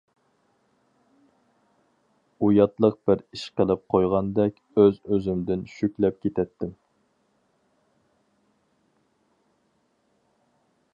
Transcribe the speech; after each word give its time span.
ئۇياتلىق 2.47 2.97
بىر 3.09 3.21
ئىش 3.37 3.43
قىلىپ 3.61 3.83
قويغاندەك 3.95 4.57
ئۆز-ئۆزۈمدىن 4.81 5.63
شۈكلەپ 5.75 6.19
كېتەتتىم. 6.27 6.75